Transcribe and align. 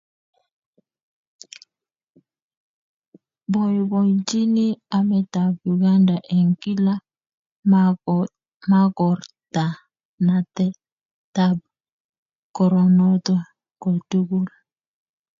boiboenchini 3.51 4.67
emetab 4.97 5.53
Uganda 5.73 6.15
eng 6.35 6.51
kila 6.63 6.93
makortanatetab 8.69 11.57
koronoto 12.55 13.35
kotugul 13.81 14.47